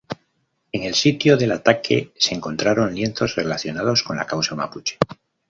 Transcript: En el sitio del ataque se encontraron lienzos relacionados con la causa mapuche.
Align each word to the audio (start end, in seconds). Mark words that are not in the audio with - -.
En 0.71 0.81
el 0.81 0.95
sitio 0.95 1.37
del 1.37 1.51
ataque 1.51 2.11
se 2.17 2.33
encontraron 2.33 2.95
lienzos 2.95 3.35
relacionados 3.35 4.01
con 4.01 4.17
la 4.17 4.25
causa 4.25 4.55
mapuche. 4.55 4.97